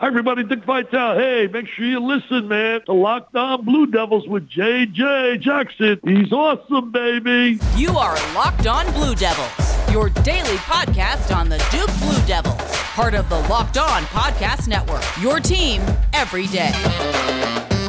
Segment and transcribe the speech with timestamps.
[0.00, 0.44] Hi, everybody.
[0.44, 1.18] Dick Vitale.
[1.18, 5.98] Hey, make sure you listen, man, to Locked On Blue Devils with JJ Jackson.
[6.04, 7.58] He's awesome, baby.
[7.74, 12.54] You are Locked On Blue Devils, your daily podcast on the Duke Blue Devils,
[12.94, 15.02] part of the Locked On Podcast Network.
[15.20, 15.82] Your team
[16.12, 16.70] every day.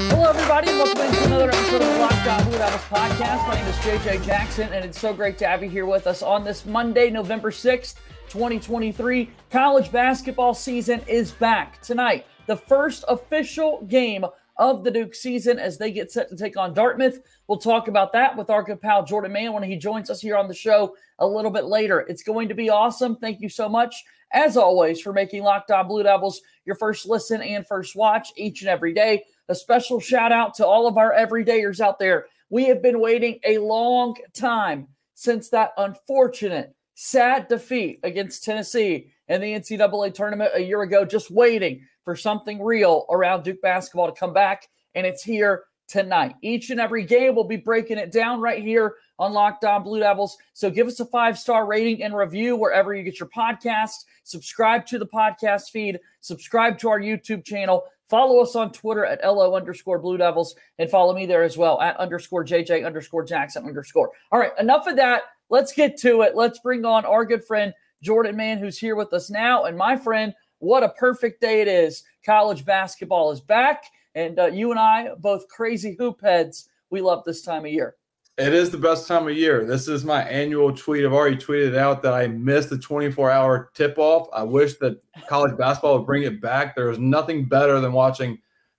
[0.10, 0.70] Hello, everybody.
[0.70, 3.48] Welcome to another episode of the Locked On Blue Devils podcast.
[3.48, 6.23] My name is JJ Jackson, and it's so great to have you here with us
[6.23, 7.94] on this Monday, November 6th.
[8.30, 12.25] 2023 college basketball season is back tonight.
[12.45, 14.26] The first official game
[14.58, 17.20] of the Duke season as they get set to take on Dartmouth.
[17.48, 20.36] We'll talk about that with our good pal Jordan Mann when he joins us here
[20.36, 22.02] on the show a little bit later.
[22.02, 23.16] It's going to be awesome.
[23.16, 24.03] Thank you so much,
[24.34, 28.61] as always, for making Locked On Blue Devils your first listen and first watch each
[28.61, 29.23] and every day.
[29.48, 32.27] A special shout out to all of our everydayers out there.
[32.50, 39.39] We have been waiting a long time since that unfortunate sad defeat against Tennessee in
[39.39, 44.20] the NCAA tournament a year ago, just waiting for something real around Duke basketball to
[44.20, 44.67] come back.
[44.95, 46.36] And it's here tonight.
[46.42, 50.00] Each and every game, we'll be breaking it down right here on Locked On Blue
[50.00, 50.38] Devils.
[50.52, 54.03] So give us a five star rating and review wherever you get your podcast.
[54.25, 57.86] Subscribe to the podcast feed, subscribe to our YouTube channel.
[58.09, 61.80] Follow us on Twitter at LO underscore Blue Devils and follow me there as well
[61.80, 64.11] at underscore JJ underscore Jackson underscore.
[64.33, 66.36] All right, enough of that let's get to it.
[66.36, 69.66] Let's bring on our good friend Jordan Mann, who's here with us now.
[69.66, 72.03] And my friend, what a perfect day it is.
[72.25, 73.83] College basketball is back,
[74.16, 77.95] and uh, you and I, both crazy hoop heads, we love this time of year.
[78.38, 79.66] It is the best time of year.
[79.66, 81.03] This is my annual tweet.
[81.03, 84.30] I've already tweeted out that I missed the 24 hour tip off.
[84.31, 86.73] I wish that college basketball would bring it back.
[86.73, 88.38] There is nothing better than watching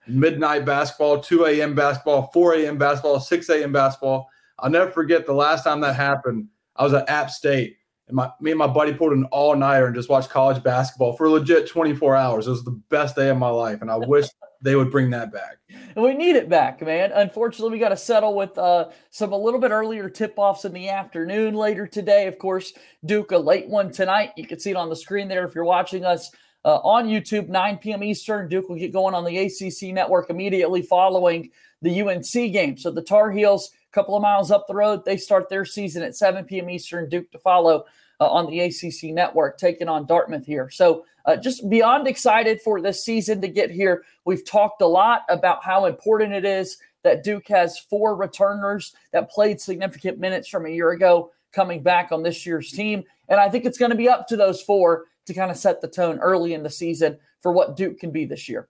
[0.09, 1.75] midnight basketball, 2 a.m.
[1.75, 2.79] basketball, 4 a.m.
[2.79, 3.71] basketball, 6 a.m.
[3.71, 4.31] basketball.
[4.59, 6.49] I'll never forget the last time that happened.
[6.77, 7.77] I was at App State,
[8.09, 11.17] and my me and my buddy pulled an all nighter and just watched college basketball
[11.17, 12.47] for legit 24 hours.
[12.47, 14.27] It was the best day of my life, and I wish
[14.63, 15.57] they would bring that back.
[15.97, 17.13] And we need it back, man.
[17.13, 20.73] Unfortunately, we got to settle with uh, some a little bit earlier tip offs in
[20.73, 22.27] the afternoon later today.
[22.27, 22.73] Of course,
[23.05, 24.33] Duke a late one tonight.
[24.37, 26.31] You can see it on the screen there if you're watching us.
[26.63, 28.05] Uh, on YouTube, 9 p.m.
[28.05, 28.47] Eastern.
[28.47, 31.51] Duke will get going on the ACC network immediately following
[31.81, 32.77] the UNC game.
[32.77, 35.05] So the Tar Heels a couple of miles up the road.
[35.05, 36.71] They start their season at 7 p.m.
[36.71, 37.85] Eastern, Duke to follow
[38.21, 40.71] uh, on the ACC network, taking on Dartmouth here.
[40.71, 44.05] So uh, just beyond excited for this season to get here.
[44.25, 49.31] We've talked a lot about how important it is that Duke has four returners that
[49.31, 53.05] played significant minutes from a year ago coming back on this year's team.
[53.29, 55.81] And I think it's going to be up to those four to kind of set
[55.81, 58.69] the tone early in the season for what Duke can be this year.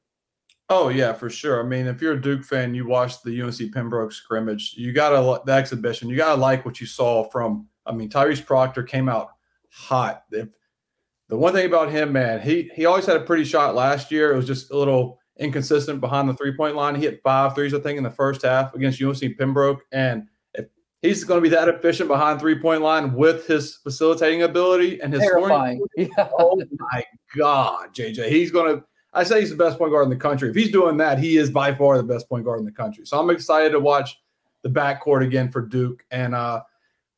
[0.72, 1.60] Oh yeah, for sure.
[1.60, 4.74] I mean, if you're a Duke fan, you watched the UNC Pembroke scrimmage.
[4.76, 6.08] You gotta the exhibition.
[6.08, 7.66] You gotta like what you saw from.
[7.84, 9.30] I mean, Tyrese Proctor came out
[9.72, 10.22] hot.
[10.30, 10.48] If,
[11.28, 14.32] the one thing about him, man, he he always had a pretty shot last year.
[14.32, 16.94] It was just a little inconsistent behind the three point line.
[16.94, 19.82] He hit five threes, I think, in the first half against UNC Pembroke.
[19.90, 20.66] And if
[21.02, 25.12] he's going to be that efficient behind three point line with his facilitating ability and
[25.12, 25.84] his Terrifying.
[25.94, 26.28] scoring, yeah.
[26.38, 27.04] oh my
[27.36, 30.50] God, JJ, he's going to I say he's the best point guard in the country.
[30.50, 33.04] If he's doing that, he is by far the best point guard in the country.
[33.06, 34.20] So I'm excited to watch
[34.62, 36.04] the backcourt again for Duke.
[36.10, 36.62] And uh,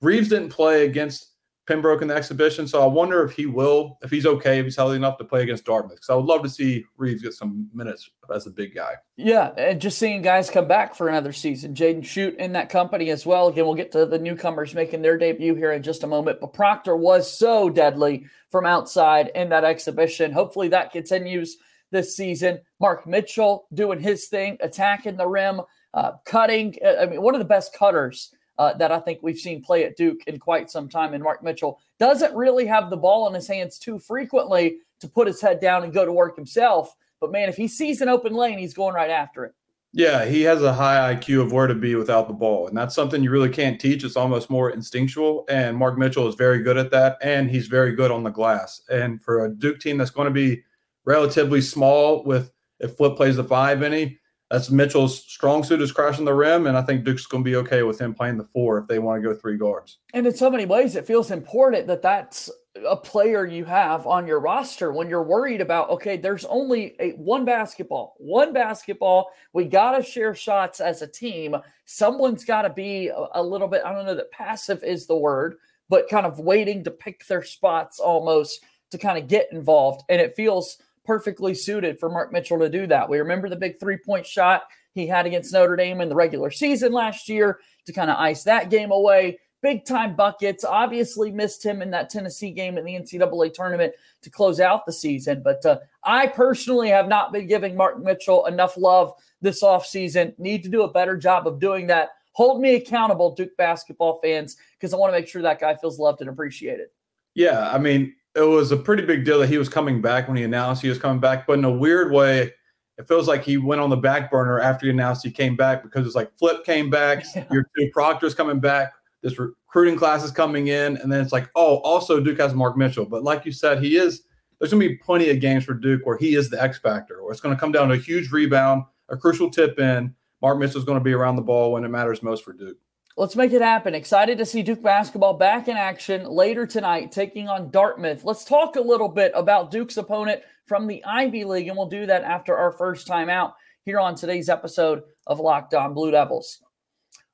[0.01, 1.29] Reeves didn't play against
[1.67, 4.75] Pembroke in the exhibition, so I wonder if he will, if he's okay, if he's
[4.75, 5.95] healthy enough to play against Dartmouth.
[5.95, 8.95] Because I would love to see Reeves get some minutes as a big guy.
[9.17, 11.73] Yeah, and just seeing guys come back for another season.
[11.73, 13.47] Jaden Schutt in that company as well.
[13.47, 16.41] Again, we'll get to the newcomers making their debut here in just a moment.
[16.41, 20.33] But Proctor was so deadly from outside in that exhibition.
[20.33, 21.59] Hopefully that continues
[21.93, 22.59] this season.
[22.81, 25.61] Mark Mitchell doing his thing, attacking the rim,
[25.95, 26.75] uh, cutting.
[26.85, 29.85] Uh, I mean, one of the best cutters uh, that I think we've seen play
[29.85, 31.15] at Duke in quite some time.
[31.15, 35.27] And Mark Mitchell doesn't really have the ball in his hands too frequently to put
[35.27, 36.95] his head down and go to work himself.
[37.21, 39.55] But man, if he sees an open lane, he's going right after it.
[39.95, 42.67] Yeah, he has a high IQ of where to be without the ball.
[42.67, 44.05] And that's something you really can't teach.
[44.05, 45.45] It's almost more instinctual.
[45.51, 47.19] And Mark Mitchell is very good at that.
[47.21, 48.81] And he's very good on the glass.
[48.91, 50.63] And for a Duke team that's going to be
[51.05, 54.19] relatively small with if Flip plays the five any.
[54.51, 57.57] That's Mitchell's strong suit is crashing the rim, and I think Duke's going to be
[57.57, 59.99] okay with him playing the four if they want to go three guards.
[60.13, 62.51] And in so many ways, it feels important that that's
[62.87, 67.13] a player you have on your roster when you're worried about okay, there's only a
[67.13, 69.31] one basketball, one basketball.
[69.55, 71.57] We got to share shots as a team.
[71.87, 73.83] Someone's got to be a, a little bit.
[73.87, 75.57] I don't know that passive is the word,
[75.89, 80.21] but kind of waiting to pick their spots almost to kind of get involved, and
[80.21, 83.09] it feels perfectly suited for Mark Mitchell to do that.
[83.09, 84.63] We remember the big three point shot
[84.95, 88.45] he had against Notre Dame in the regular season last year to kind of ice
[88.45, 89.39] that game away.
[89.63, 90.65] big time buckets.
[90.65, 94.93] Obviously, missed him in that Tennessee game in the NCAA tournament to close out the
[94.93, 95.41] season.
[95.43, 100.39] But uh, I personally have not been giving Mark Mitchell enough love this offseason.
[100.39, 102.11] Need to do a better job of doing that.
[102.33, 105.99] Hold me accountable, Duke basketball fans, because I want to make sure that guy feels
[105.99, 106.89] loved and appreciated.
[107.35, 110.37] Yeah, I mean, it was a pretty big deal that he was coming back when
[110.37, 112.53] he announced he was coming back, but in a weird way,
[112.99, 115.83] it feels like he went on the back burner after he announced he came back
[115.83, 117.45] because it's like Flip came back, yeah.
[117.51, 118.93] your two Proctor's coming back,
[119.23, 122.77] this recruiting class is coming in, and then it's like, oh, also Duke has Mark
[122.77, 123.05] Mitchell.
[123.05, 124.23] But like you said, he is
[124.59, 127.33] there's gonna be plenty of games for Duke where he is the X factor, where
[127.33, 130.15] it's gonna come down to a huge rebound, a crucial tip in.
[130.41, 132.79] Mark Mitchell's gonna be around the ball when it matters most for Duke.
[133.19, 133.95] Let's make it happen.
[133.95, 138.25] Excited to see Duke basketball back in action later tonight, taking on Dartmouth.
[138.25, 142.07] Let's talk a little bit about Duke's opponent from the Ivy League, and we'll do
[142.07, 143.55] that after our first time out
[143.85, 146.61] here on today's episode of Locked On Blue Devils.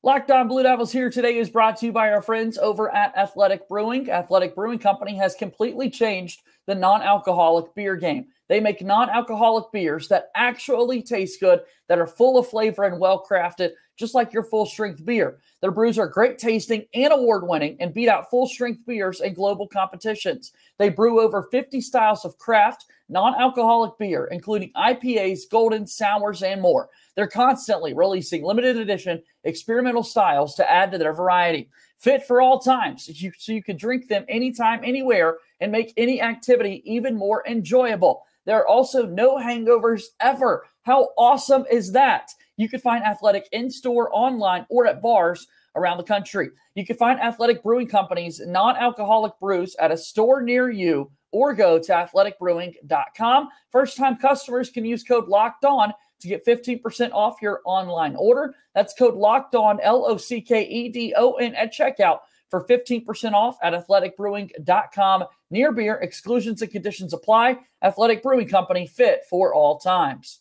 [0.02, 3.16] Locked On Blue Devils here today is brought to you by our friends over at
[3.16, 4.10] Athletic Brewing.
[4.10, 8.26] Athletic Brewing Company has completely changed the non alcoholic beer game.
[8.48, 12.98] They make non alcoholic beers that actually taste good, that are full of flavor and
[12.98, 15.38] well crafted just like your full strength beer.
[15.60, 19.34] Their brews are great tasting and award winning and beat out full strength beers in
[19.34, 20.52] global competitions.
[20.78, 26.62] They brew over 50 styles of craft, non alcoholic beer, including IPAs, golden, sours, and
[26.62, 26.88] more.
[27.16, 31.68] They're constantly releasing limited edition experimental styles to add to their variety.
[31.96, 36.22] Fit for all times, you, so you can drink them anytime, anywhere, and make any
[36.22, 38.22] activity even more enjoyable.
[38.44, 40.64] There are also no hangovers ever.
[40.82, 42.30] How awesome is that?
[42.58, 45.46] You can find Athletic in store, online, or at bars
[45.76, 46.50] around the country.
[46.74, 51.54] You can find Athletic Brewing Company's non alcoholic brews at a store near you or
[51.54, 53.48] go to athleticbrewing.com.
[53.70, 58.54] First time customers can use code locked on to get 15% off your online order.
[58.74, 62.18] That's code locked on, L O C K E D O N at checkout
[62.50, 65.24] for 15% off at athleticbrewing.com.
[65.50, 67.58] Near beer, exclusions and conditions apply.
[67.82, 70.40] Athletic Brewing Company, fit for all times.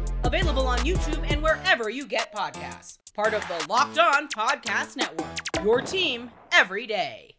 [0.23, 2.99] Available on YouTube and wherever you get podcasts.
[3.15, 5.63] Part of the Locked On Podcast Network.
[5.63, 7.35] Your team every day.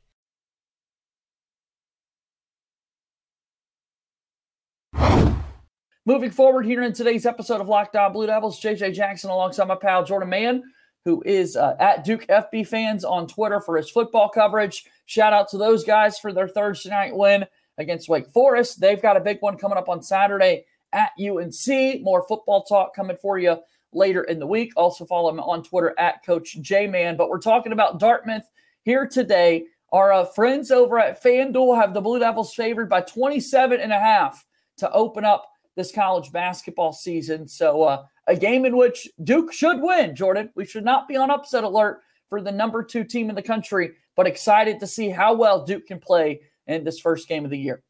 [6.05, 9.77] Moving forward here in today's episode of Locked On Blue Devils, JJ Jackson alongside my
[9.77, 10.65] pal Jordan Mann,
[11.05, 14.85] who is uh, at Duke FB fans on Twitter for his football coverage.
[15.07, 17.47] Shout out to those guys for their Thursday night win
[17.79, 18.81] against Wake Forest.
[18.81, 22.03] They've got a big one coming up on Saturday at UNC.
[22.03, 23.57] More football talk coming for you
[23.93, 24.73] later in the week.
[24.77, 27.17] Also follow him on Twitter at Coach J Man.
[27.17, 28.49] But we're talking about Dartmouth
[28.83, 29.65] here today.
[29.93, 33.99] Our uh, friends over at FanDuel have the Blue Devils favored by 27 and a
[33.99, 34.45] half
[34.79, 35.47] to open up
[35.77, 37.47] this college basketball season.
[37.47, 40.51] So uh, a game in which Duke should win, Jordan.
[40.55, 43.93] We should not be on upset alert for the number two team in the country,
[44.17, 47.59] but excited to see how well Duke can play in this first game of the
[47.59, 47.83] year.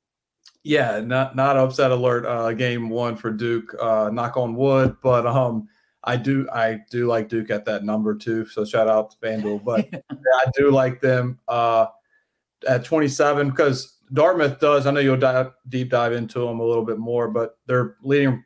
[0.64, 2.24] Yeah, not not upset alert.
[2.24, 3.74] Uh, game one for Duke.
[3.80, 5.68] Uh, knock on wood, but um,
[6.04, 8.46] I do I do like Duke at that number two.
[8.46, 11.86] So shout out to FanDuel, but yeah, I do like them uh,
[12.68, 14.86] at 27 because Dartmouth does.
[14.86, 18.44] I know you'll dive, deep dive into them a little bit more, but their leading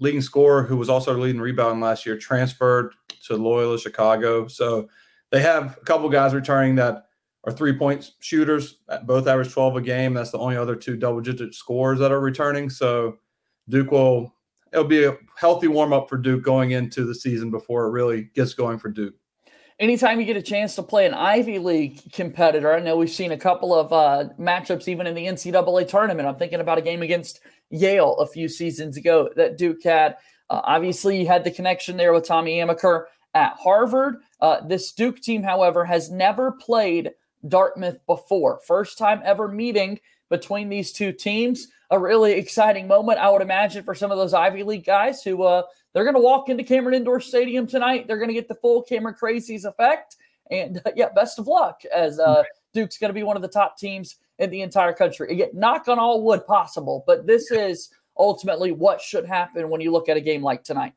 [0.00, 2.94] leading scorer, who was also leading rebound last year, transferred
[3.26, 4.46] to Loyola Chicago.
[4.46, 4.88] So
[5.30, 7.07] they have a couple guys returning that
[7.44, 8.78] are three point shooters.
[9.04, 10.14] Both average 12 a game.
[10.14, 12.70] That's the only other two double digit scores that are returning.
[12.70, 13.18] So
[13.68, 14.34] Duke will,
[14.72, 18.30] it'll be a healthy warm up for Duke going into the season before it really
[18.34, 19.14] gets going for Duke.
[19.78, 23.30] Anytime you get a chance to play an Ivy League competitor, I know we've seen
[23.30, 26.26] a couple of uh, matchups even in the NCAA tournament.
[26.26, 27.40] I'm thinking about a game against
[27.70, 30.16] Yale a few seasons ago that Duke had.
[30.50, 33.04] Uh, obviously, you had the connection there with Tommy Amaker
[33.34, 34.16] at Harvard.
[34.40, 37.12] Uh, this Duke team, however, has never played
[37.48, 38.60] Dartmouth before.
[38.66, 41.68] First time ever meeting between these two teams.
[41.90, 45.42] A really exciting moment, I would imagine, for some of those Ivy League guys who
[45.42, 45.62] uh,
[45.92, 48.06] they're going to walk into Cameron Indoor Stadium tonight.
[48.06, 50.16] They're going to get the full Cameron Crazies effect.
[50.50, 52.42] And uh, yeah, best of luck as uh,
[52.74, 55.32] Duke's going to be one of the top teams in the entire country.
[55.32, 59.90] Again, knock on all wood possible, but this is ultimately what should happen when you
[59.90, 60.92] look at a game like tonight.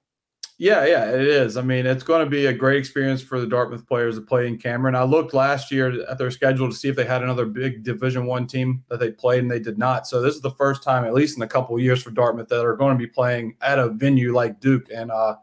[0.62, 1.58] Yeah, yeah, it is.
[1.58, 4.48] I mean, it's going to be a great experience for the Dartmouth players to play
[4.48, 4.94] in Cameron.
[4.94, 8.28] I looked last year at their schedule to see if they had another big Division
[8.28, 10.06] One team that they played, and they did not.
[10.06, 12.48] So this is the first time, at least in a couple of years, for Dartmouth
[12.50, 15.36] that are going to be playing at a venue like Duke, and uh,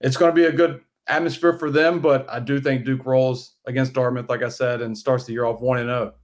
[0.00, 2.00] it's going to be a good atmosphere for them.
[2.00, 5.44] But I do think Duke rolls against Dartmouth, like I said, and starts the year
[5.44, 6.14] off one and zero.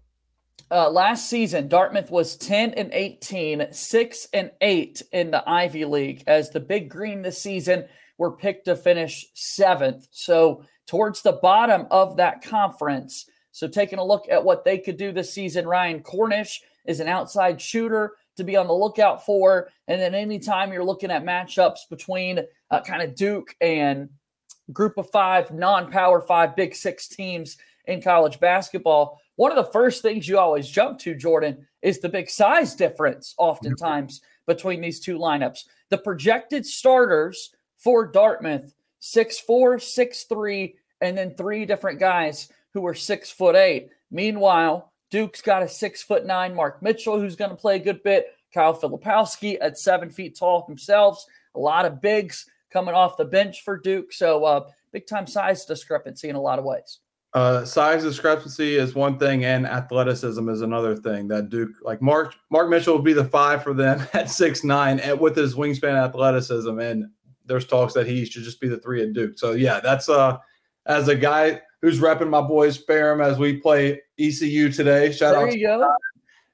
[0.70, 6.24] Uh, last season, Dartmouth was 10 and 18, 6 and 8 in the Ivy League,
[6.26, 7.86] as the Big Green this season
[8.18, 10.08] were picked to finish seventh.
[10.10, 13.26] So, towards the bottom of that conference.
[13.52, 17.08] So, taking a look at what they could do this season, Ryan Cornish is an
[17.08, 19.70] outside shooter to be on the lookout for.
[19.86, 24.10] And then, anytime you're looking at matchups between uh, kind of Duke and
[24.72, 29.70] group of five, non power five, big six teams in college basketball, one of the
[29.70, 34.98] first things you always jump to, Jordan, is the big size difference, oftentimes, between these
[34.98, 35.60] two lineups.
[35.90, 42.84] The projected starters for Dartmouth, six four, six three, and then three different guys who
[42.84, 43.90] are six foot eight.
[44.10, 48.02] Meanwhile, Duke's got a six foot nine Mark Mitchell who's going to play a good
[48.02, 48.34] bit.
[48.52, 51.24] Kyle Filipowski at seven feet tall himself.
[51.54, 54.12] A lot of bigs coming off the bench for Duke.
[54.12, 56.98] So uh, big time size discrepancy in a lot of ways.
[57.34, 61.28] Uh, size discrepancy is one thing, and athleticism is another thing.
[61.28, 64.98] That Duke, like Mark, Mark Mitchell will be the five for them at six nine,
[65.00, 67.10] and with his wingspan athleticism, and
[67.44, 69.38] there's talks that he should just be the three at Duke.
[69.38, 70.38] So yeah, that's uh
[70.86, 75.12] as a guy who's repping my boys Ferrum as we play ECU today.
[75.12, 75.94] Shout there out you go.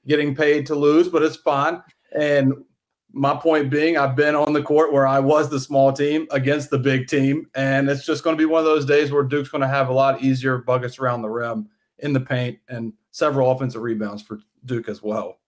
[0.07, 1.83] getting paid to lose, but it's fine.
[2.19, 2.53] And
[3.15, 6.71] my point being, I've been on the court where I was the small team against
[6.71, 9.49] the big team, and it's just going to be one of those days where Duke's
[9.49, 11.69] going to have a lot easier buckets around the rim
[12.01, 15.39] in the paint and several offensive rebounds for Duke as well.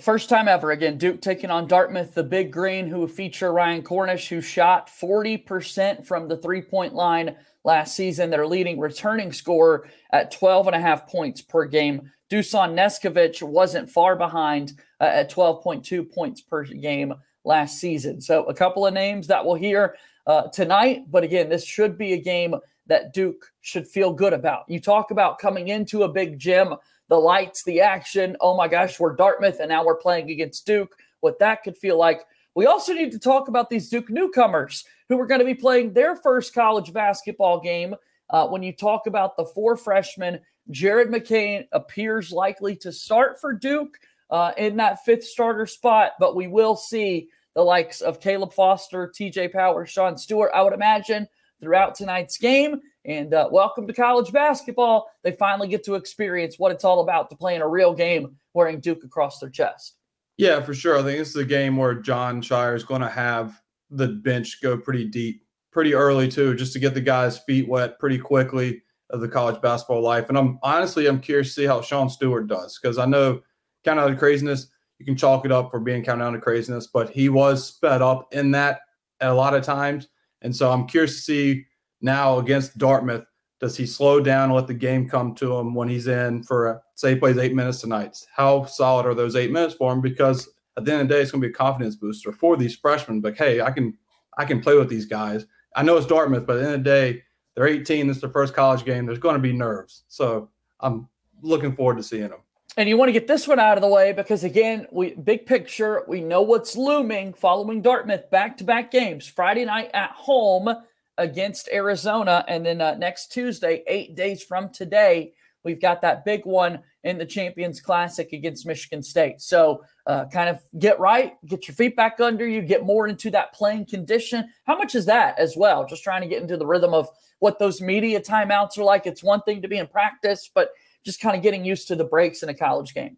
[0.00, 0.72] First time ever.
[0.72, 6.04] Again, Duke taking on Dartmouth, the big green, who feature Ryan Cornish, who shot 40%
[6.04, 8.30] from the three point line last season.
[8.30, 12.10] Their leading returning scorer at 12 and a half points per game.
[12.30, 18.20] Dusan Neskovic wasn't far behind uh, at 12.2 points per game last season.
[18.20, 21.04] So a couple of names that we'll hear uh, tonight.
[21.10, 22.54] But again, this should be a game
[22.86, 24.64] that Duke should feel good about.
[24.68, 26.74] You talk about coming into a big gym
[27.08, 28.36] the lights, the action.
[28.40, 30.96] Oh my gosh, we're Dartmouth and now we're playing against Duke.
[31.20, 32.22] What that could feel like.
[32.54, 35.92] We also need to talk about these Duke newcomers who are going to be playing
[35.92, 37.94] their first college basketball game.
[38.30, 40.40] Uh, when you talk about the four freshmen,
[40.70, 43.96] Jared McCain appears likely to start for Duke
[44.30, 49.12] uh, in that fifth starter spot, but we will see the likes of Caleb Foster,
[49.16, 51.28] TJ Power, Sean Stewart, I would imagine,
[51.60, 52.80] throughout tonight's game.
[53.04, 55.08] And uh, welcome to college basketball.
[55.22, 58.34] They finally get to experience what it's all about to play in a real game
[58.52, 59.96] wearing Duke across their chest.
[60.38, 60.98] Yeah, for sure.
[60.98, 63.60] I think this is a game where Jon Scheyer is going to have
[63.90, 67.98] the bench go pretty deep, pretty early too, just to get the guys' feet wet
[67.98, 70.28] pretty quickly of the college basketball life.
[70.28, 73.40] And I'm honestly, I'm curious to see how Sean Stewart does because I know
[73.84, 76.86] kind of the craziness, you can chalk it up for being counted down to craziness,
[76.86, 78.80] but he was sped up in that
[79.20, 80.08] a lot of times.
[80.42, 81.66] And so I'm curious to see
[82.00, 83.24] now against Dartmouth,
[83.60, 86.82] does he slow down and let the game come to him when he's in for,
[86.96, 88.16] say, he plays eight minutes tonight?
[88.34, 90.00] How solid are those eight minutes for him?
[90.00, 92.56] Because at the end of the day, it's going to be a confidence booster for
[92.56, 93.20] these freshmen.
[93.20, 93.96] But hey, I can
[94.36, 95.46] I can play with these guys.
[95.76, 97.22] I know it's Dartmouth, but at the end of the day,
[97.54, 98.06] they're 18.
[98.06, 99.06] This is their first college game.
[99.06, 100.04] There's going to be nerves.
[100.08, 100.50] So
[100.80, 101.08] I'm
[101.42, 102.40] looking forward to seeing them.
[102.76, 105.46] And you want to get this one out of the way because again, we big
[105.46, 109.28] picture, we know what's looming following Dartmouth back-to-back games.
[109.28, 110.74] Friday night at home
[111.16, 112.44] against Arizona.
[112.48, 117.18] And then uh, next Tuesday, eight days from today, we've got that big one in
[117.18, 119.40] the Champions Classic against Michigan State.
[119.40, 123.30] So, uh, kind of get right, get your feet back under you, get more into
[123.30, 124.48] that playing condition.
[124.64, 125.86] How much is that as well?
[125.86, 127.08] Just trying to get into the rhythm of
[127.40, 129.06] what those media timeouts are like.
[129.06, 130.70] It's one thing to be in practice, but
[131.04, 133.16] just kind of getting used to the breaks in a college game.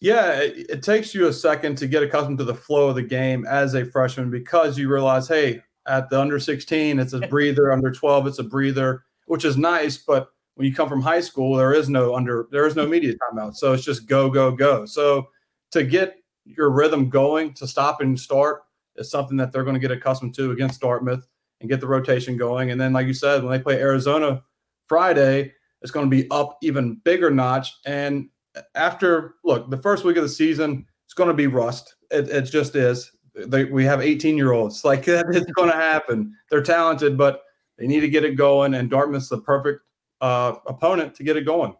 [0.00, 3.02] Yeah, it, it takes you a second to get accustomed to the flow of the
[3.02, 7.72] game as a freshman because you realize, hey, at the under 16, it's a breather.
[7.72, 9.98] under 12, it's a breather, which is nice.
[9.98, 10.30] But
[10.60, 13.56] when you come from high school, there is no under, there is no media timeout.
[13.56, 14.84] So it's just go, go, go.
[14.84, 15.30] So
[15.70, 18.64] to get your rhythm going, to stop and start
[18.96, 21.26] is something that they're going to get accustomed to against Dartmouth
[21.62, 22.72] and get the rotation going.
[22.72, 24.42] And then, like you said, when they play Arizona
[24.86, 27.72] Friday, it's going to be up even bigger notch.
[27.86, 28.28] And
[28.74, 31.94] after look, the first week of the season, it's going to be rust.
[32.10, 34.84] It, it just is they, we have 18 year olds.
[34.84, 35.22] Like is
[35.56, 36.34] going to happen.
[36.50, 37.44] They're talented, but
[37.78, 38.74] they need to get it going.
[38.74, 39.80] And Dartmouth's the perfect
[40.20, 41.74] uh, opponent to get it going.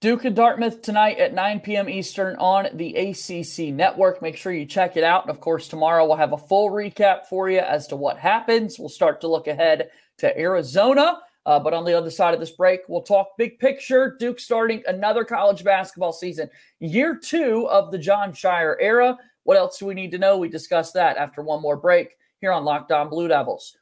[0.00, 1.88] Duke and Dartmouth tonight at 9 p.m.
[1.88, 4.20] Eastern on the ACC network.
[4.20, 5.22] Make sure you check it out.
[5.22, 8.80] And of course, tomorrow we'll have a full recap for you as to what happens.
[8.80, 11.20] We'll start to look ahead to Arizona.
[11.46, 14.16] Uh, but on the other side of this break, we'll talk big picture.
[14.18, 16.50] Duke starting another college basketball season,
[16.80, 19.16] year two of the Jon Scheyer era.
[19.44, 20.36] What else do we need to know?
[20.36, 23.76] We discuss that after one more break here on Locked On Blue Devils.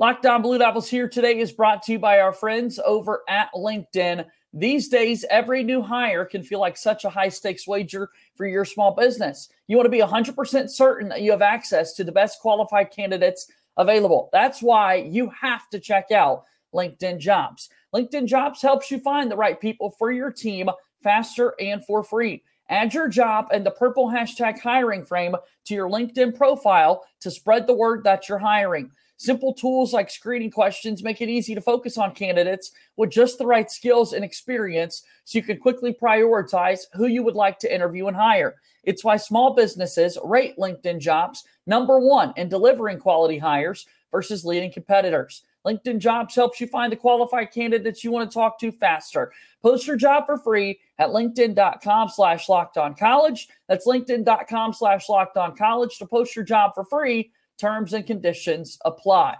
[0.00, 3.48] Locked On Blue Devils here today is brought to you by our friends over at
[3.54, 4.26] LinkedIn.
[4.52, 8.64] These days, every new hire can feel like such a high stakes wager for your
[8.64, 9.50] small business.
[9.68, 13.46] You want to be 100% certain that you have access to the best qualified candidates
[13.76, 14.30] available.
[14.32, 16.42] That's why you have to check out
[16.74, 17.68] LinkedIn Jobs.
[17.94, 20.70] LinkedIn Jobs helps you find the right people for your team
[21.04, 22.42] faster and for free.
[22.68, 25.36] Add your job and the purple hashtag hiring frame
[25.66, 28.90] to your LinkedIn profile to spread the word that you're hiring.
[29.16, 33.46] Simple tools like screening questions make it easy to focus on candidates with just the
[33.46, 38.08] right skills and experience so you can quickly prioritize who you would like to interview
[38.08, 38.56] and hire.
[38.82, 44.72] It's why small businesses rate LinkedIn jobs number one in delivering quality hires versus leading
[44.72, 45.42] competitors.
[45.66, 49.32] LinkedIn Jobs helps you find the qualified candidates you want to talk to faster.
[49.62, 53.48] Post your job for free at linkedin.com slash locked on college.
[53.66, 58.78] That's linkedin.com slash locked on college to post your job for free Terms and conditions
[58.84, 59.36] apply.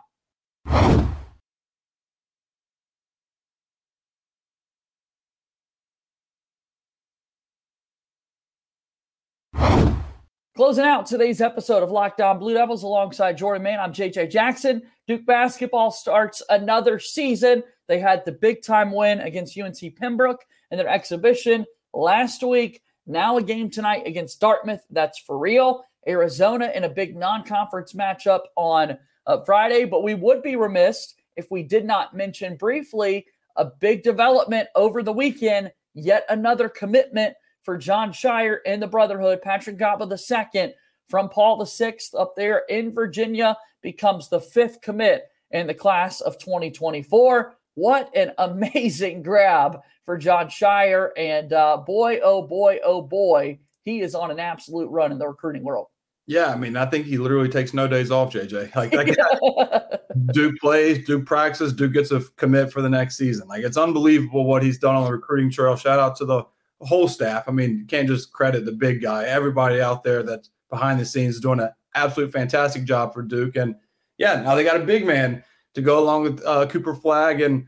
[10.57, 14.83] Closing out today's episode of Locked On Blue Devils alongside Jordan Mann, I'm JJ Jackson.
[15.09, 17.65] Duke basketball starts another season.
[17.89, 22.83] They had the big time win against UNC Pembroke in their exhibition last week.
[23.05, 24.85] Now a game tonight against Dartmouth.
[24.91, 25.85] That's for real.
[26.07, 29.85] Arizona in a big non conference matchup on uh, Friday.
[29.85, 35.03] But we would be remiss if we did not mention briefly a big development over
[35.03, 39.43] the weekend, yet another commitment for Jon Scheyer and the Brotherhood.
[39.43, 40.75] Patrick Godwin II
[41.09, 46.39] from Paul VI up there in Virginia becomes the fifth commit in the class of
[46.39, 47.57] 2024.
[47.75, 51.11] What an amazing grab for Jon Scheyer.
[51.17, 55.29] And uh, boy, oh boy, oh boy, he is on an absolute run in the
[55.29, 55.89] recruiting world.
[56.27, 58.75] Yeah, I mean, I think he literally takes no days off, JJ.
[58.77, 60.01] Like that
[60.33, 63.47] Duke plays, Duke practices, Duke gets a commit for the next season.
[63.49, 65.77] Like it's unbelievable what he's done on the recruiting trail.
[65.77, 66.45] Shout out to the
[66.81, 67.45] whole staff.
[67.49, 69.25] I mean, you can't just credit the big guy.
[69.25, 73.57] Everybody out there that's behind the scenes is doing an absolute fantastic job for Duke.
[73.57, 73.75] And
[74.19, 75.43] yeah, now they got a big man
[75.75, 77.67] to go along with uh, Cooper Flagg and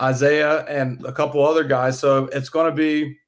[0.00, 1.98] Isaiah and a couple other guys.
[1.98, 3.18] So it's going to be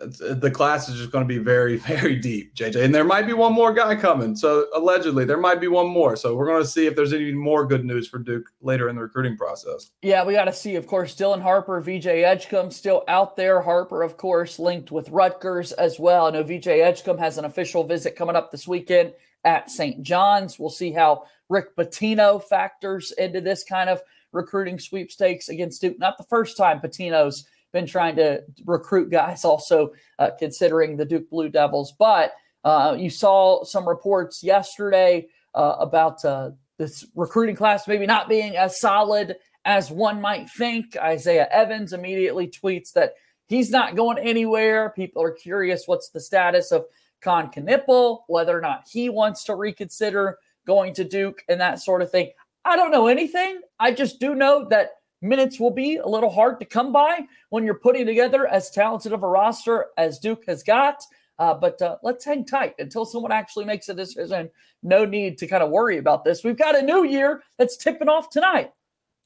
[0.00, 2.84] Uh, the class is just going to be very, very deep, JJ.
[2.84, 4.36] And there might be one more guy coming.
[4.36, 6.16] So allegedly, there might be one more.
[6.16, 8.96] So we're going to see if there's any more good news for Duke later in
[8.96, 9.90] the recruiting process.
[10.02, 10.76] Yeah, we got to see.
[10.76, 13.60] Of course, Dylan Harper, VJ Edgecombe still out there.
[13.60, 16.26] Harper, of course, linked with Rutgers as well.
[16.26, 19.12] I know VJ Edgecombe has an official visit coming up this weekend
[19.44, 20.02] at St.
[20.02, 20.58] John's.
[20.58, 25.98] We'll see how Rick Pitino factors into this kind of recruiting sweepstakes against Duke.
[25.98, 31.28] Not the first time Pitino's been trying to recruit guys, also uh, considering the Duke
[31.30, 31.94] Blue Devils.
[31.98, 32.32] But
[32.64, 38.56] uh, you saw some reports yesterday uh, about uh, this recruiting class maybe not being
[38.56, 40.96] as solid as one might think.
[40.96, 43.14] Isaiah Evans immediately tweets that
[43.48, 44.90] he's not going anywhere.
[44.90, 46.84] People are curious what's the status of
[47.20, 52.02] Kon Knueppel, whether or not he wants to reconsider going to Duke and that sort
[52.02, 52.30] of thing.
[52.64, 53.60] I don't know anything.
[53.78, 54.90] I just do know that
[55.22, 59.12] minutes will be a little hard to come by when you're putting together as talented
[59.12, 61.02] of a roster as Duke has got.
[61.38, 64.48] Uh, but uh, let's hang tight until someone actually makes a decision.
[64.82, 66.42] No need to kind of worry about this.
[66.42, 68.72] We've got a new year that's tipping off tonight.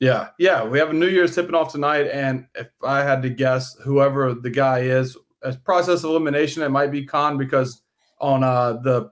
[0.01, 3.29] Yeah, yeah, we have a New Year's tipping off tonight, and if I had to
[3.29, 7.83] guess, whoever the guy is, as process of elimination, it might be Kon because
[8.19, 9.11] on uh, the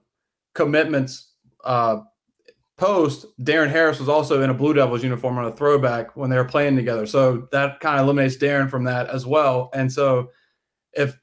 [0.54, 1.98] commitments uh,
[2.78, 6.36] post, Darren Harris was also in a Blue Devils uniform on a throwback when they
[6.36, 7.04] were playing together.
[7.04, 9.68] So that kind of eliminates Darren from that as well.
[9.74, 10.30] And so
[10.94, 11.18] if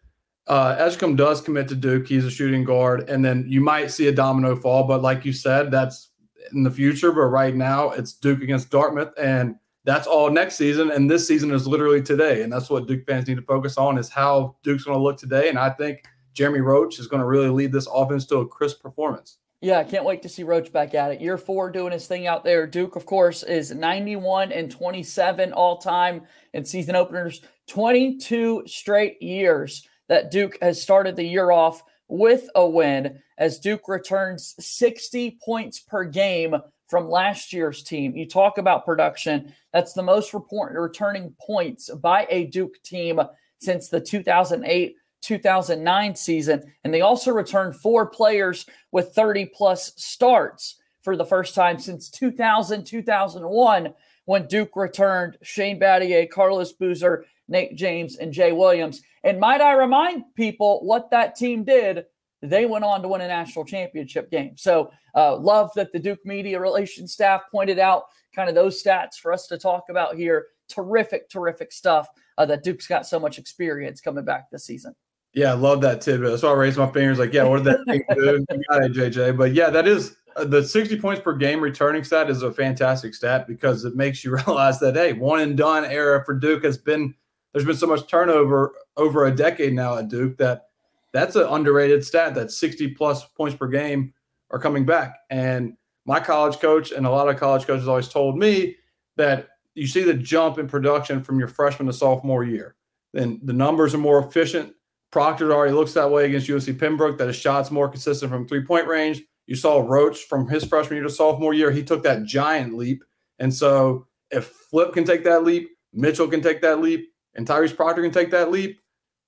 [0.47, 4.07] uh, Edgecombe does commit to Duke, he's a shooting guard, and then you might see
[4.07, 4.83] a domino fall.
[4.83, 6.09] But like you said, that's
[6.53, 7.11] in the future.
[7.11, 10.91] But right now, it's Duke against Dartmouth, and that's all next season.
[10.91, 13.97] And this season is literally today, and that's what Duke fans need to focus on:
[13.97, 15.49] is how Duke's going to look today.
[15.49, 18.83] And I think Jeremy Roach is going to really lead this offense to a crisp
[18.83, 19.37] performance.
[19.65, 21.21] Yeah, I can't wait to see Roach back at it.
[21.21, 22.67] Year four doing his thing out there.
[22.67, 26.21] Duke, of course, is 91 and 27 all time
[26.53, 27.41] in season openers.
[27.67, 33.87] 22 straight years that Duke has started the year off with a win as Duke
[33.87, 38.15] returns 60 points per game from last year's team.
[38.15, 39.51] You talk about production.
[39.73, 43.19] That's the most returning points by a Duke team
[43.57, 46.73] since the 2008 2009 season.
[46.83, 52.09] And they also returned four players with 30 plus starts for the first time since
[52.09, 53.93] 2000 2001
[54.25, 59.01] when Duke returned Shane Battier, Carlos Boozer, Nate James, and Jay Williams.
[59.23, 62.05] And might I remind people what that team did?
[62.41, 64.55] They went on to win a national championship game.
[64.57, 68.03] So, uh, love that the Duke media relations staff pointed out
[68.35, 70.47] kind of those stats for us to talk about here.
[70.67, 74.95] Terrific, terrific stuff uh, that Duke's got so much experience coming back this season.
[75.35, 76.29] Yeah, I love that tidbit.
[76.31, 77.19] That's why I raised my fingers.
[77.19, 78.45] Like, yeah, what did that do?
[78.55, 79.37] You got it, JJ.
[79.37, 83.13] But yeah, that is uh, the 60 points per game returning stat is a fantastic
[83.13, 86.77] stat because it makes you realize that hey, one and done era for Duke has
[86.77, 87.13] been
[87.51, 90.67] there's been so much turnover over a decade now at Duke that
[91.11, 94.13] that's an underrated stat that 60 plus points per game
[94.51, 95.19] are coming back.
[95.29, 98.75] And my college coach and a lot of college coaches always told me
[99.15, 102.75] that you see the jump in production from your freshman to sophomore year.
[103.13, 104.73] Then the numbers are more efficient.
[105.15, 108.65] Proctor already looks that way against USC Pembroke, that his shot's more consistent from three
[108.65, 109.23] point range.
[109.47, 113.01] You saw Roach from his freshman year to sophomore year, he took that giant leap.
[113.39, 117.73] And so if Flip can take that leap, Mitchell can take that leap, and Tyrese
[117.73, 118.81] Proctor can take that leap,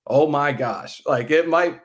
[0.05, 1.01] oh my gosh.
[1.05, 1.79] Like it might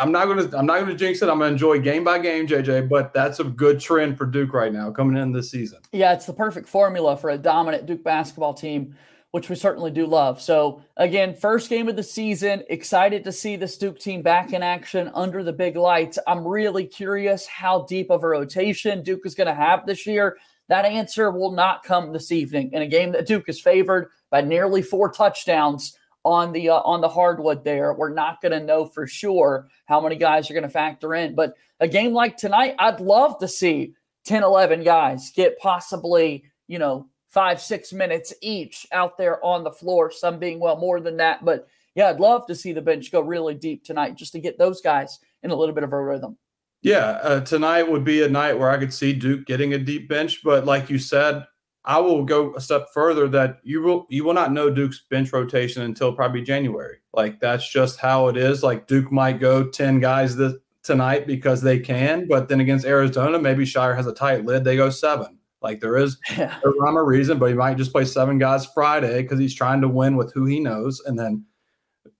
[0.00, 1.28] I'm not gonna I'm not gonna jinx it.
[1.28, 4.72] I'm gonna enjoy game by game, JJ, but that's a good trend for Duke right
[4.72, 5.78] now coming in this season.
[5.92, 8.96] Yeah, it's the perfect formula for a dominant Duke basketball team,
[9.36, 10.40] which we certainly do love.
[10.40, 14.62] So again, first game of the season, excited to see the Duke team back in
[14.62, 16.18] action under the big lights.
[16.26, 20.38] I'm really curious how deep of a rotation Duke is gonna have this year.
[20.68, 24.40] That answer will not come this evening in a game that Duke is favored by
[24.40, 27.92] nearly four touchdowns on the uh, on the hardwood there.
[27.92, 31.34] We're not going to know for sure how many guys are going to factor in,
[31.34, 33.92] but a game like tonight, I'd love to see
[34.24, 39.70] 10 11 guys get possibly, you know, 5 6 minutes each out there on the
[39.70, 43.12] floor, some being well more than that, but yeah, I'd love to see the bench
[43.12, 46.02] go really deep tonight just to get those guys in a little bit of a
[46.02, 46.38] rhythm.
[46.80, 50.08] Yeah, uh, tonight would be a night where I could see Duke getting a deep
[50.08, 51.44] bench, but like you said,
[51.84, 55.30] I will go a step further that you will you will not know Duke's bench
[55.30, 57.00] rotation until probably January.
[57.12, 58.62] Like that's just how it is.
[58.62, 63.38] Like Duke might go 10 guys this tonight because they can, but then against Arizona,
[63.38, 65.35] maybe Scheyer has a tight lid, they go seven.
[65.62, 66.58] Like there is yeah.
[66.64, 69.80] a rhyme or reason, but he might just play seven guys Friday because he's trying
[69.80, 71.44] to win with who he knows, and then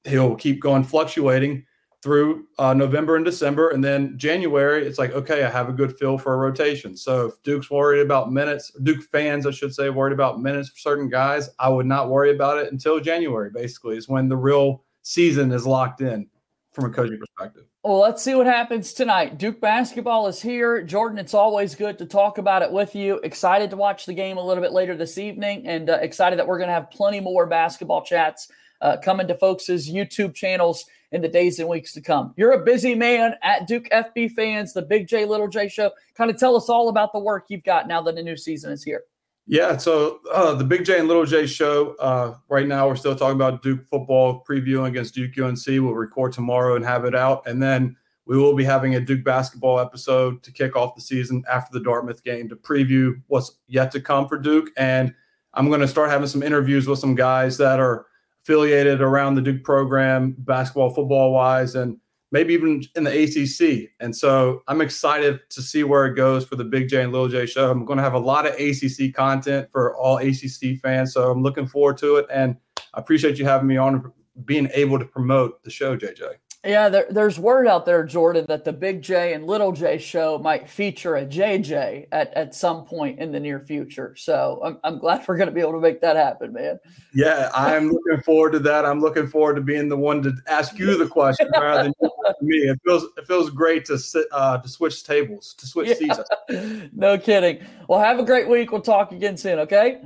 [0.04, 1.64] he'll keep going fluctuating
[2.02, 3.70] through uh, November and December.
[3.70, 6.96] And then January, it's like, okay, I have a good feel for a rotation.
[6.96, 10.78] So if Duke's worried about minutes, Duke fans, I should say, worried about minutes for
[10.78, 14.84] certain guys, I would not worry about it until January, basically, is when the real
[15.02, 16.28] season is locked in
[16.76, 17.64] from a coaching perspective.
[17.82, 19.38] Well, let's see what happens tonight.
[19.38, 20.82] Duke basketball is here.
[20.82, 23.18] Jordan, it's always good to talk about it with you.
[23.20, 26.46] Excited to watch the game a little bit later this evening and uh, excited that
[26.46, 28.48] we're going to have plenty more basketball chats
[28.82, 32.34] uh, coming to folks' YouTube channels in the days and weeks to come.
[32.36, 35.90] You're a busy man at Duke FB fans, the Big J Little J show.
[36.14, 38.70] Kind of tell us all about the work you've got now that the new season
[38.70, 39.04] is here.
[39.48, 41.94] Yeah, so uh, the Big J and Little J show.
[42.00, 45.64] Uh, right now, we're still talking about Duke football previewing against Duke UNC.
[45.66, 49.22] We'll record tomorrow and have it out, and then we will be having a Duke
[49.22, 53.92] basketball episode to kick off the season after the Dartmouth game to preview what's yet
[53.92, 54.70] to come for Duke.
[54.76, 55.14] And
[55.54, 58.06] I'm going to start having some interviews with some guys that are
[58.42, 61.98] affiliated around the Duke program, basketball, football wise, and
[62.32, 63.90] maybe even in the ACC.
[64.00, 67.28] And so I'm excited to see where it goes for the Big J and Little
[67.28, 67.70] J show.
[67.70, 71.12] I'm going to have a lot of ACC content for all ACC fans.
[71.12, 72.26] So I'm looking forward to it.
[72.30, 72.56] And
[72.94, 74.12] I appreciate you having me on,
[74.44, 76.34] being able to promote the show, JJ.
[76.64, 80.38] Yeah, there, there's word out there, Jordan, that the Big J and Little J show
[80.38, 84.14] might feature a JJ at, at some point in the near future.
[84.16, 86.80] So I'm, I'm glad we're going to be able to make that happen, man.
[87.14, 88.84] Yeah, I'm looking forward to that.
[88.84, 92.10] I'm looking forward to being the one to ask you the question rather than
[92.42, 92.56] me.
[92.58, 96.14] It feels it feels great to sit uh, to switch tables, to switch yeah.
[96.14, 96.90] seats.
[96.92, 97.64] no kidding.
[97.88, 98.72] Well, have a great week.
[98.72, 99.60] We'll talk again soon.
[99.60, 100.00] Okay.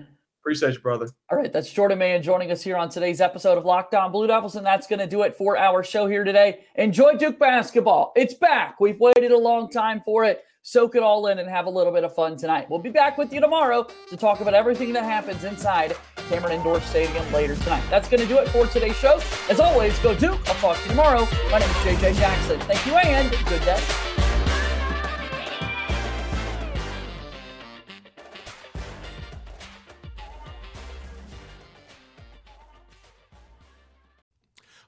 [0.51, 1.07] Appreciate you, brother.
[1.31, 4.27] All right, that's Jordan Mann joining us here on today's episode of Locked On Blue
[4.27, 6.65] Devils, and that's going to do it for our show here today.
[6.75, 8.13] Enjoy Duke basketball.
[8.17, 8.81] It's back.
[8.81, 10.43] We've waited a long time for it.
[10.63, 12.67] Soak it all in and have a little bit of fun tonight.
[12.69, 15.97] We'll be back with you tomorrow to talk about everything that happens inside
[16.29, 17.85] Cameron Indoor Stadium later tonight.
[17.89, 19.21] That's going to do it for today's show.
[19.49, 20.41] As always, go Duke.
[20.49, 21.29] I'll talk to you tomorrow.
[21.53, 22.59] My name is JJ Jackson.
[22.63, 24.30] Thank you and good day.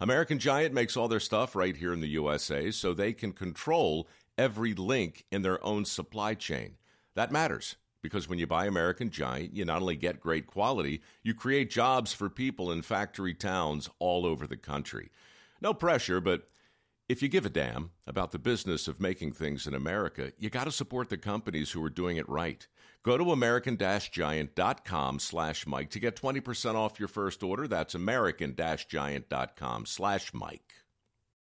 [0.00, 4.08] American Giant makes all their stuff right here in the USA so they can control
[4.36, 6.76] every link in their own supply chain.
[7.14, 11.34] That matters because when you buy American Giant, you not only get great quality, you
[11.34, 15.10] create jobs for people in factory towns all over the country.
[15.60, 16.46] No pressure, but
[17.08, 20.64] if you give a damn about the business of making things in America, you got
[20.64, 22.66] to support the companies who are doing it right.
[23.06, 27.68] Go to american-giant.com slash Mike to get 20% off your first order.
[27.68, 30.65] That's american-giant.com slash Mike.